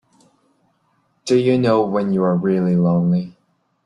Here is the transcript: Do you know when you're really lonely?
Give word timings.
Do 1.25 1.37
you 1.37 1.59
know 1.59 1.83
when 1.85 2.11
you're 2.11 2.33
really 2.35 2.75
lonely? 2.75 3.37